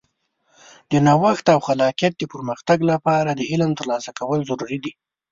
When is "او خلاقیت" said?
1.53-2.13